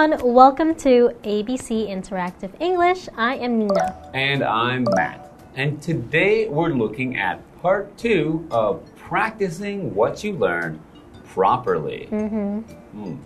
[0.00, 3.06] everyone, welcome to ABC Interactive English.
[3.18, 4.10] I am Nina.
[4.14, 5.30] And I'm Matt.
[5.56, 10.80] And today we're looking at part two of practicing what you learned
[11.24, 12.08] properly.
[12.10, 12.60] Mm-hmm.
[12.98, 13.18] Mm.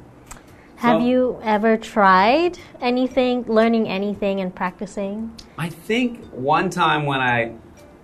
[0.77, 5.33] Have so, you ever tried anything, learning anything and practicing?
[5.57, 7.55] I think one time when I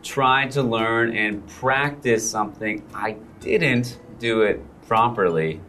[0.05, 5.61] tried to learn and practice something, I didn't do it properly.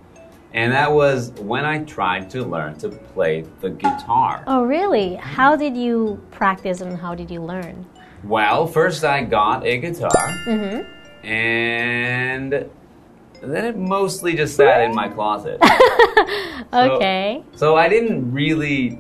[0.53, 4.43] And that was when I tried to learn to play the guitar.
[4.47, 5.15] Oh, really?
[5.15, 7.85] How did you practice and how did you learn?
[8.23, 10.29] Well, first I got a guitar.
[10.45, 10.85] Mm -hmm.
[11.23, 12.51] And
[13.41, 15.57] then it mostly just sat in my closet.
[16.73, 17.43] okay.
[17.53, 18.99] So, so I didn't really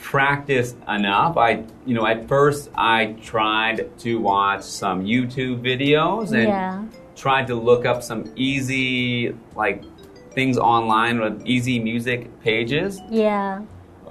[0.00, 1.36] practice enough.
[1.36, 6.84] I, you know, at first I tried to watch some YouTube videos and yeah.
[7.14, 9.84] tried to look up some easy, like,
[10.32, 13.00] things online with easy music pages.
[13.10, 13.62] Yeah.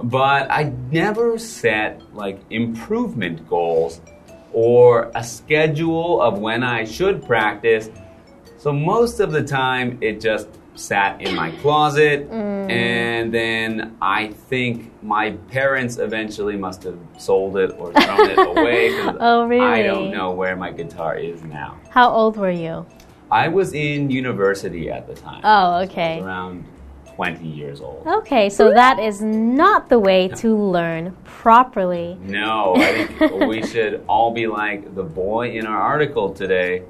[0.02, 4.00] But I never set like improvement goals
[4.52, 7.90] or a schedule of when I should practice.
[8.58, 12.70] So most of the time it just sat in my closet mm.
[12.70, 18.90] and then I think my parents eventually must have sold it or thrown it away.
[19.20, 19.64] oh, really?
[19.64, 21.78] I don't know where my guitar is now.
[21.90, 22.86] How old were you?
[23.30, 25.40] I was in university at the time.
[25.44, 26.20] Oh, okay.
[26.20, 26.64] around
[27.14, 28.06] 20 years old.
[28.06, 32.16] Okay, so that is not the way to learn properly.
[32.22, 36.82] No, I think we should all be like the boy in our article today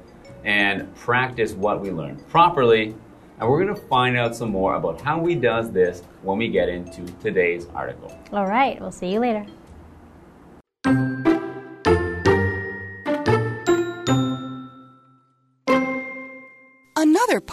[0.43, 2.95] and practice what we learn properly.
[3.39, 6.47] And we're going to find out some more about how we does this when we
[6.47, 8.17] get into today's article.
[8.31, 9.45] All right, we'll see you later.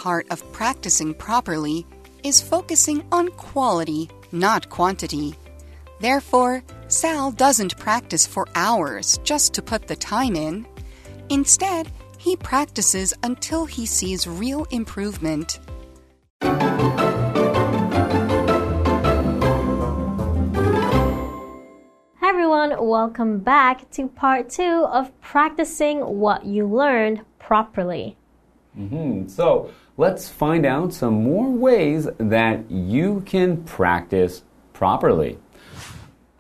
[0.09, 1.85] Part of practicing properly
[2.25, 5.35] is focusing on quality, not quantity.
[6.01, 10.67] Therefore, Sal doesn't practice for hours just to put the time in.
[11.29, 15.61] Instead, he practices until he sees real improvement.
[22.21, 28.17] Hi everyone, welcome back to part two of practicing what you learned properly.
[28.75, 29.29] Mm -hmm.
[29.29, 35.37] So let's find out some more ways that you can practice properly.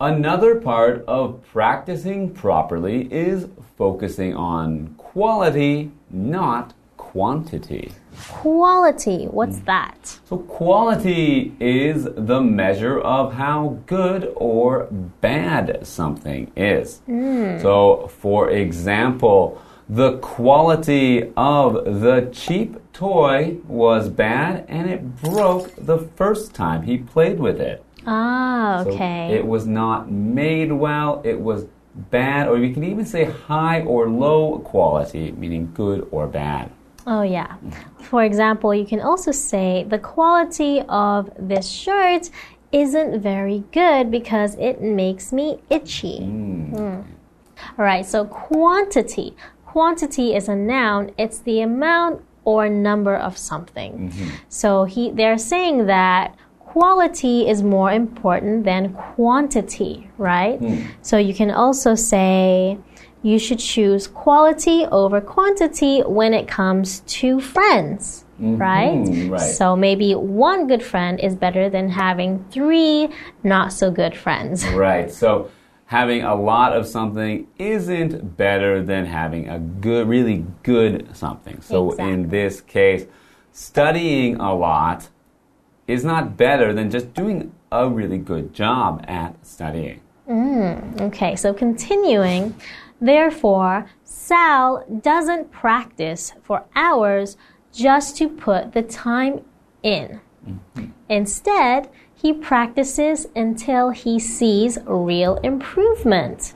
[0.01, 7.91] Another part of practicing properly is focusing on quality, not quantity.
[8.29, 10.21] Quality, what's that?
[10.25, 14.87] So, quality is the measure of how good or
[15.21, 17.01] bad something is.
[17.09, 17.61] Mm.
[17.61, 25.99] So, for example, the quality of the cheap toy was bad and it broke the
[25.99, 27.83] first time he played with it.
[28.07, 29.29] Ah, okay.
[29.31, 33.83] So it was not made well, it was bad, or you can even say high
[33.83, 36.71] or low quality, meaning good or bad.
[37.07, 37.57] Oh, yeah.
[38.01, 42.31] For example, you can also say the quality of this shirt
[42.71, 46.21] isn't very good because it makes me itchy.
[46.21, 46.73] Mm.
[46.73, 47.05] Mm.
[47.79, 49.35] All right, so quantity.
[49.73, 53.93] Quantity is a noun, it's the amount or number of something.
[53.93, 54.29] Mm -hmm.
[54.49, 56.31] So he, they're saying that
[56.73, 60.61] quality is more important than quantity, right?
[60.61, 60.79] Mm.
[61.03, 62.79] So you can also say
[63.23, 68.25] you should choose quality over quantity when it comes to friends.
[68.41, 69.31] Mm -hmm, right?
[69.31, 69.55] right?
[69.59, 70.15] So maybe
[70.51, 73.09] one good friend is better than having three
[73.43, 74.67] not so good friends.
[74.89, 75.11] Right.
[75.13, 75.49] So
[75.89, 81.63] having a lot of something isn't better than having a good, really good something.
[81.63, 82.13] So exactly.
[82.13, 83.07] in this case,
[83.53, 85.09] studying a lot
[85.87, 90.03] is not better than just doing a really good job at studying.
[90.29, 92.55] Mm, okay, so continuing.
[93.01, 97.39] Therefore, Sal doesn't practice for hours
[97.73, 99.41] just to put the time
[99.83, 100.21] in.
[100.47, 100.91] Mm -hmm.
[101.09, 101.89] Instead,
[102.21, 106.53] he practices until he sees real improvement.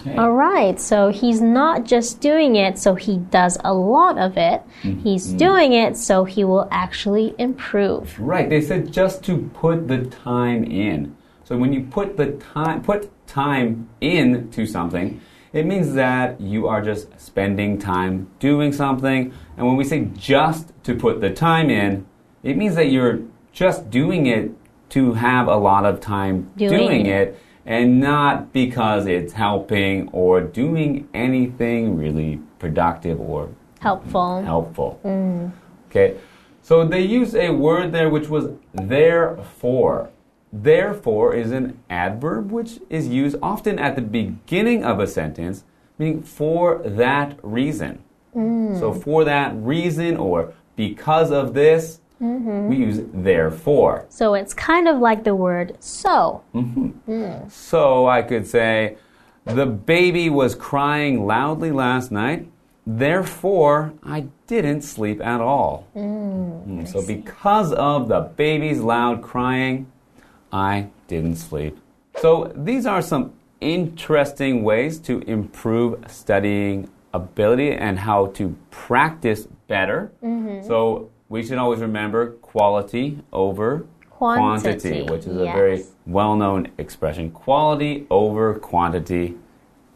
[0.00, 0.16] Okay.
[0.16, 4.62] All right, so he's not just doing it so he does a lot of it.
[4.82, 5.02] Mm.
[5.02, 5.38] He's mm.
[5.38, 8.18] doing it so he will actually improve.
[8.18, 11.16] Right, they said just to put the time in.
[11.44, 15.20] So when you put the time put time into something,
[15.52, 19.32] it means that you are just spending time doing something.
[19.56, 22.06] And when we say just to put the time in,
[22.42, 23.20] it means that you're
[23.52, 24.50] just doing it
[24.90, 30.40] to have a lot of time doing, doing it and not because it's helping or
[30.40, 33.50] doing anything really productive or
[33.80, 34.42] helpful.
[34.42, 35.00] Helpful.
[35.04, 35.52] Mm.
[35.88, 36.16] Okay.
[36.62, 40.10] So they use a word there which was therefore.
[40.52, 45.64] therefore is an adverb which is used often at the beginning of a sentence,
[45.98, 48.02] meaning for that reason.
[48.36, 52.68] So, for that reason or because of this, Mm-hmm.
[52.68, 54.06] we use therefore.
[54.08, 56.42] So it's kind of like the word so.
[56.54, 57.10] Mm-hmm.
[57.10, 57.50] Mm.
[57.50, 58.96] So I could say,
[59.44, 62.48] the baby was crying loudly last night,
[62.86, 65.86] therefore I didn't sleep at all.
[65.94, 69.90] Mm, mm so because of the baby's loud crying,
[70.52, 71.78] I didn't sleep.
[72.18, 80.12] So these are some interesting ways to improve studying ability and how to practice better.
[80.22, 80.66] Mm-hmm.
[80.66, 83.86] So we should always remember quality over
[84.16, 87.30] Quantity, which is a very well known expression.
[87.30, 89.36] Quality over quantity,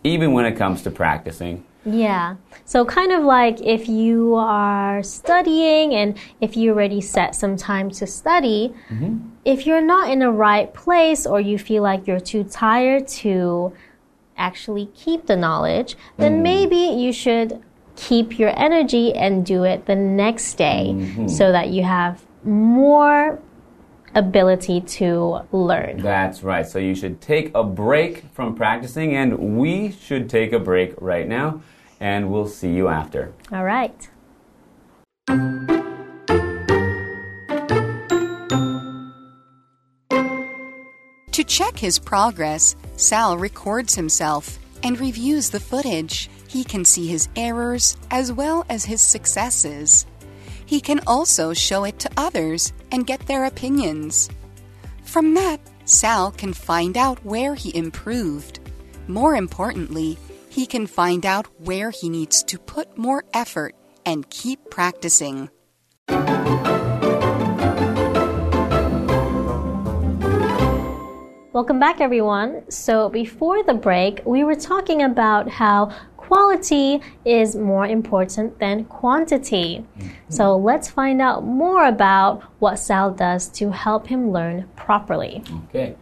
[0.05, 1.65] even when it comes to practicing.
[1.87, 2.37] Yeah.
[2.67, 7.91] So, kind of like if you are studying and if you already set some time
[7.93, 9.27] to study, mm-hmm.
[9.47, 13.73] if you're not in the right place or you feel like you're too tired to
[14.37, 16.43] actually keep the knowledge, then mm.
[16.43, 17.62] maybe you should
[17.96, 21.28] keep your energy and do it the next day mm-hmm.
[21.28, 23.40] so that you have more
[24.14, 25.98] ability to learn.
[25.98, 26.66] That's right.
[26.66, 31.28] So you should take a break from practicing, and we should take a break right
[31.28, 31.62] now,
[32.00, 33.32] and we'll see you after.
[33.52, 34.08] All right.
[41.32, 46.28] To check his progress, Sal records himself and reviews the footage.
[46.50, 50.05] He can see his errors as well as his successes.
[50.67, 54.29] He can also show it to others and get their opinions.
[55.05, 58.58] From that, Sal can find out where he improved.
[59.06, 60.19] More importantly,
[60.49, 65.50] he can find out where he needs to put more effort and keep practicing.
[71.53, 72.62] Welcome back, everyone.
[72.70, 75.91] So, before the break, we were talking about how
[76.31, 79.85] quality is more important than quantity.
[79.99, 80.09] Mm-hmm.
[80.29, 85.43] So, let's find out more about what Sal does to help him learn properly.
[85.65, 85.97] Okay.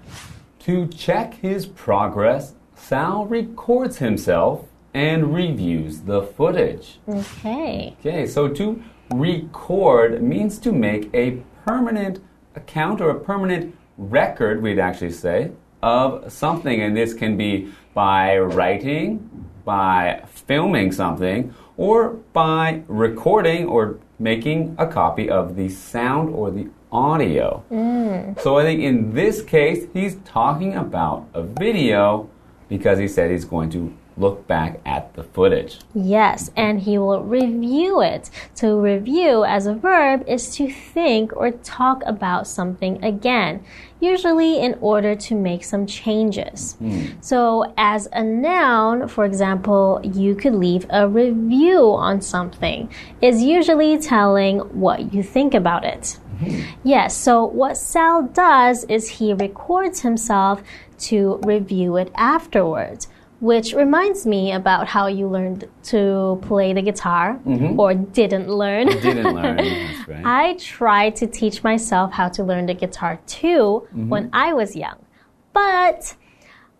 [0.66, 6.98] To check his progress, Sal records himself and reviews the footage.
[7.08, 7.96] Okay.
[8.00, 12.20] Okay, so to record means to make a permanent
[12.54, 15.52] account or a permanent record, we'd actually say,
[15.82, 16.82] of something.
[16.82, 24.86] And this can be by writing, by filming something, or by recording or making a
[24.86, 27.62] copy of the sound or the audio.
[27.70, 28.40] Mm.
[28.40, 32.30] So I think in this case, he's talking about a video
[32.70, 35.78] because he said he's going to look back at the footage.
[35.94, 38.30] Yes, and he will review it.
[38.56, 43.64] To review as a verb is to think or talk about something again,
[44.00, 46.74] usually in order to make some changes.
[46.74, 47.06] Hmm.
[47.20, 53.98] So, as a noun, for example, you could leave a review on something, is usually
[53.98, 56.18] telling what you think about it.
[56.40, 56.60] Hmm.
[56.84, 60.62] Yes, so what Sal does is he records himself
[60.98, 63.08] to review it afterwards.
[63.40, 67.78] Which reminds me about how you learned to play the guitar mm-hmm.
[67.78, 68.88] or didn't learn.
[68.88, 69.58] Didn't learn.
[70.08, 70.24] Right.
[70.24, 74.08] I tried to teach myself how to learn the guitar too mm-hmm.
[74.08, 75.04] when I was young.
[75.52, 76.16] But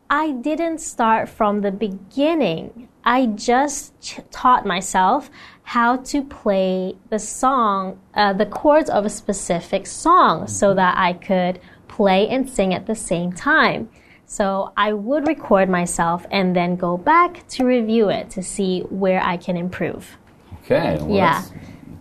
[0.09, 2.89] I didn't start from the beginning.
[3.05, 5.31] I just ch- taught myself
[5.65, 10.49] how to play the song, uh, the chords of a specific song, mm-hmm.
[10.49, 13.91] so that I could play and sing at the same time.
[14.31, 19.23] So I would record myself and then go back to review it to see where
[19.25, 20.19] I can improve.
[20.65, 20.99] Okay.
[21.01, 21.43] well, Yeah.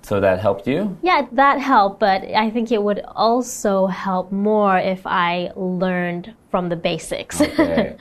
[0.02, 0.98] So that helped you?
[1.02, 6.70] Yeah, that helped, but I think it would also help more if I learned from
[6.70, 7.42] the basics.
[7.42, 7.96] Okay.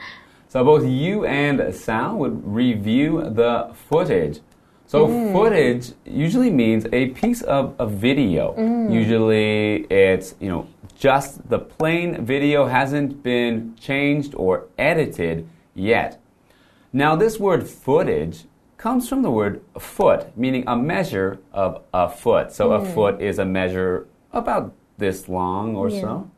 [0.49, 4.41] so both you and Sal would review the footage.
[4.87, 5.33] So mm.
[5.33, 8.55] footage usually means a piece of a video.
[8.57, 8.93] Mm.
[8.93, 10.69] Usually it's, you know,
[10.99, 16.21] just the plain video hasn't been changed or edited yet.
[16.93, 18.45] Now this word footage
[18.79, 22.53] comes from the word foot, meaning a measure of a foot.
[22.53, 22.93] So a hmm.
[22.93, 26.01] foot is a measure about this long or Yeah.
[26.01, 26.31] so.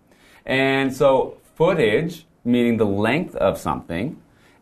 [0.46, 4.16] And so footage, meaning the length of something,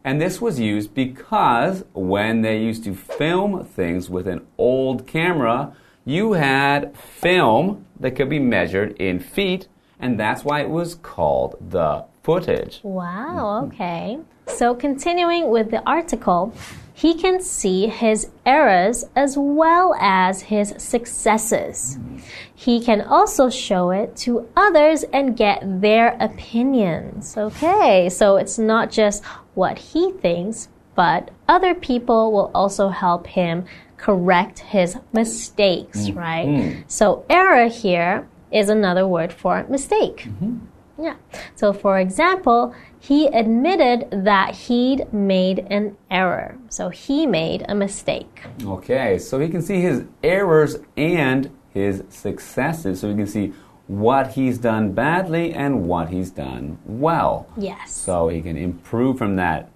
[0.05, 5.73] and this was used because when they used to film things with an old camera,
[6.05, 9.67] you had film that could be measured in feet,
[9.99, 12.81] and that's why it was called the footage.
[12.83, 13.75] Wow, mm-hmm.
[13.75, 14.19] okay.
[14.49, 16.53] So continuing with the article,
[16.93, 21.99] he can see his errors as well as his successes.
[21.99, 22.19] Mm-hmm.
[22.55, 27.37] He can also show it to others and get their opinions.
[27.37, 29.25] Okay, so it's not just
[29.55, 33.67] what he thinks, but other people will also help him
[33.99, 36.19] correct his mistakes, mm-hmm.
[36.19, 36.85] right?
[36.87, 40.29] So, error here is another word for mistake.
[40.29, 40.59] Mm-hmm.
[40.99, 41.17] Yeah.
[41.57, 46.57] So, for example, he admitted that he'd made an error.
[46.71, 48.43] So, he made a mistake.
[48.65, 53.01] Okay, so he can see his errors and his successes.
[53.01, 53.53] So he can see
[53.87, 57.47] what he's done badly and what he's done well.
[57.57, 57.93] Yes.
[57.93, 59.69] So he can improve from that.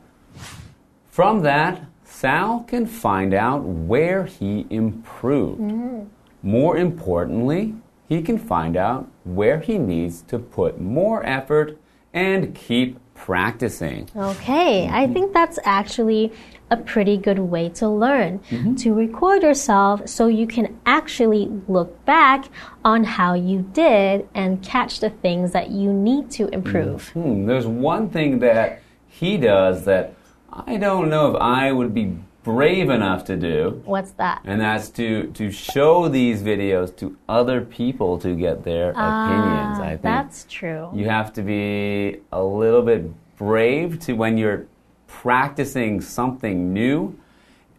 [1.11, 5.61] From that, Sal can find out where he improved.
[5.61, 6.05] Mm-hmm.
[6.43, 7.75] More importantly,
[8.11, 11.79] he can find out where he needs to put more effort
[12.13, 14.09] and keep practicing.
[14.17, 16.33] Okay, I think that's actually
[16.73, 18.41] a pretty good way to learn
[18.77, 22.47] to record yourself so you can actually look back
[22.85, 27.11] on how you did and catch the things that you need to improve.
[27.11, 30.15] Hmm, there's one thing that he does that
[30.53, 33.83] I don't know if I would be brave enough to do.
[33.85, 34.41] What's that?
[34.45, 39.79] And that's to, to show these videos to other people to get their opinions.
[39.79, 40.89] Ah, I think that's true.
[40.95, 44.67] you have to be a little bit brave to when you're
[45.07, 47.19] practicing something new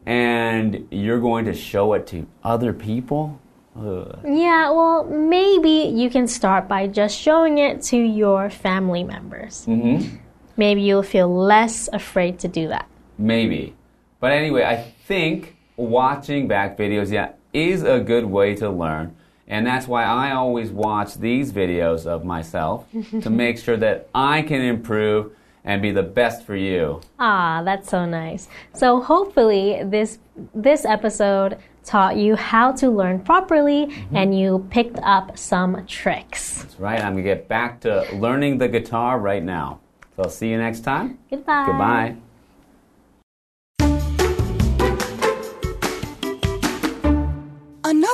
[0.06, 3.40] and you're going to show it to other people.
[3.80, 4.20] Ugh.
[4.26, 9.66] Yeah, well, maybe you can start by just showing it to your family members.
[9.66, 10.20] Mhm.
[10.58, 12.86] Maybe you'll feel less afraid to do that.
[13.18, 13.74] Maybe.
[14.22, 19.18] But anyway, I think watching back videos, yeah, is a good way to learn.
[19.48, 22.86] And that's why I always watch these videos of myself
[23.22, 25.34] to make sure that I can improve
[25.66, 27.02] and be the best for you.
[27.20, 28.48] Ah, that's so nice.
[28.74, 30.20] So hopefully this
[30.56, 36.62] this episode taught you how to learn properly and you picked up some tricks.
[36.62, 37.00] That's right.
[37.00, 39.80] I'm going to get back to learning the guitar right now.
[40.16, 41.20] So I'll see you next time.
[41.30, 41.66] Goodbye.
[41.66, 42.16] Goodbye.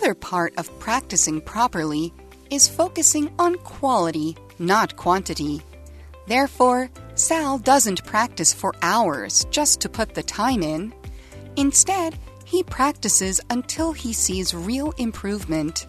[0.08, 2.14] Another part of practicing properly
[2.50, 5.62] is focusing on quality, not quantity.
[6.28, 10.94] Therefore, Sal doesn't practice for hours just to put the time in.
[11.58, 15.88] Instead, he practices until he sees real improvement.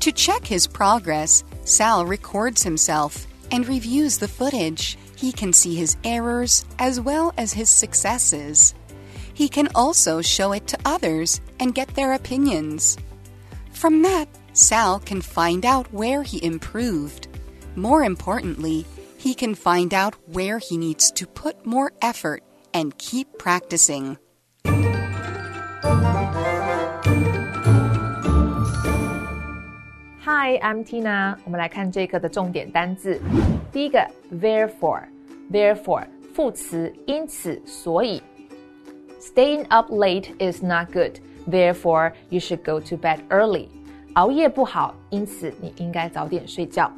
[0.00, 4.98] To check his progress, Sal records himself and reviews the footage.
[5.14, 8.74] He can see his errors as well as his successes.
[9.34, 12.98] He can also show it to others and get their opinions.
[13.75, 17.27] From that, Sal can find out where he improved.
[17.75, 18.85] More importantly,
[19.17, 24.17] he can find out where he needs to put more effort and keep practicing.
[30.23, 31.37] Hi, I'm Tina。
[31.45, 33.21] 我们来看这一课的重点单字。
[33.71, 38.21] 第一个，therefore，therefore，副词，因此，所以。
[39.19, 41.19] Staying up late is not good.
[41.49, 43.67] Therefore, you should go to bed early.
[44.13, 46.91] 熬夜不好，因此你应该早点睡觉。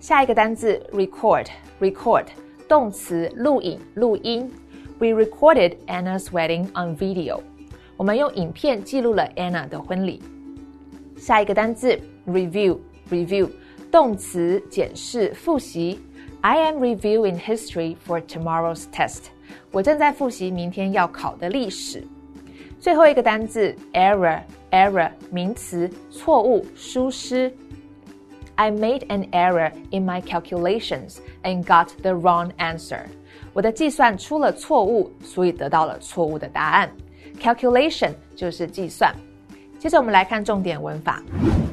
[0.00, 2.26] 下一个单字，record，record，
[2.68, 4.50] 动词，录影、录音。
[4.98, 7.40] We recorded Anna's wedding on video.
[7.96, 10.22] 我们用影片记录了 Anna 的婚礼。
[11.16, 12.78] 下一个单字 review
[13.10, 13.48] review
[13.90, 16.00] 动词检视复习。
[16.40, 19.24] I am reviewing history for tomorrow's test。
[19.72, 22.04] 我正在复习明天要考的历史。
[22.83, 27.49] 最后一个单字 error error 名词错误疏失。
[28.55, 32.99] I made an error in my calculations and got the wrong answer。
[33.53, 36.91] 我的计算出了错误，所以得到了错误的答案。
[37.39, 39.15] Calculation 就是计算。
[39.79, 41.23] 接着我们来看重点文法。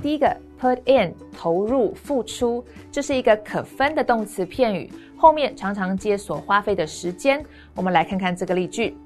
[0.01, 7.45] 第一个 put in 投入付出，这是一个可分的动词片语，后面常常接所花费的时间。
[7.75, 8.97] 我们来看看这个例句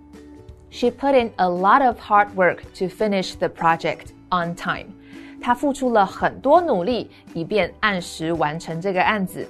[0.73, 4.87] ：She put in a lot of hard work to finish the project on time。
[5.41, 9.47] 她付出了很多努力，以便按时完成这个案子。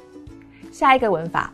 [0.72, 1.52] 下一个文法，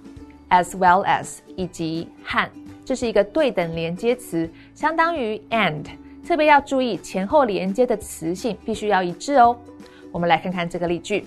[0.50, 2.50] as well as 以及和，
[2.84, 5.86] 这是一个对等连接词，相当于 and。
[6.28, 9.56] 特别要注意前后连接的词性必须要一致哦。
[10.12, 11.24] 我们来看看这个例句：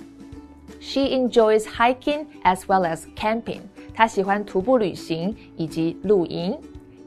[0.80, 3.61] She enjoys hiking as well as camping。
[3.94, 6.58] 她喜欢徒步旅行以及露营。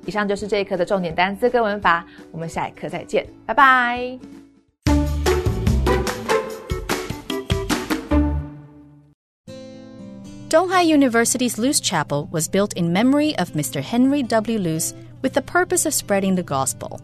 [0.06, 4.18] 以上就是这一课的重点单词跟文法，我们下一课再见，拜拜。
[10.48, 13.82] Tunghai University's Luce Chapel was built in memory of Mr.
[13.82, 14.58] Henry W.
[14.58, 17.00] Luce with the purpose of spreading the gospel.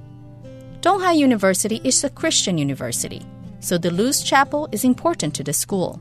[0.80, 3.20] Tunghai University is a Christian university,
[3.58, 6.00] so the Luce Chapel is important to the school.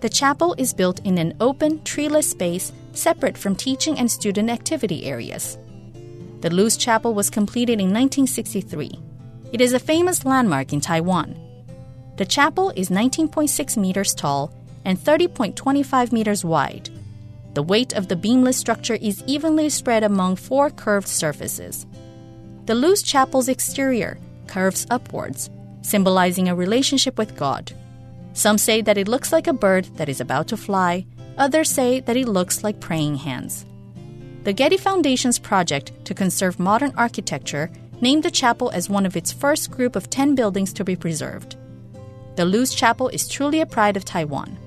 [0.00, 5.06] The chapel is built in an open, treeless space separate from teaching and student activity
[5.06, 5.56] areas.
[6.42, 8.98] The Luce Chapel was completed in 1963.
[9.52, 11.38] It is a famous landmark in Taiwan.
[12.16, 14.52] The chapel is 19.6 meters tall
[14.84, 16.90] and 30.25 meters wide.
[17.54, 21.86] The weight of the beamless structure is evenly spread among four curved surfaces.
[22.66, 24.18] The Luce Chapel's exterior
[24.48, 25.48] curves upwards,
[25.82, 27.70] symbolizing a relationship with God.
[28.32, 31.06] Some say that it looks like a bird that is about to fly,
[31.38, 33.64] others say that it looks like praying hands.
[34.44, 37.70] The Getty Foundation's project to conserve modern architecture
[38.00, 41.54] named the chapel as one of its first group of 10 buildings to be preserved.
[42.34, 44.58] The Luce Chapel is truly a pride of Taiwan.